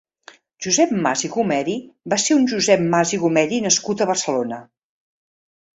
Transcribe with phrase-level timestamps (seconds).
[0.65, 1.75] Josep Mas i Gomeri
[2.15, 4.63] va ser un josep Mas i Gomeri nascut a Barcelona.